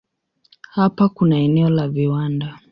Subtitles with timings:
[0.69, 2.59] Hapa kuna eneo la viwanda.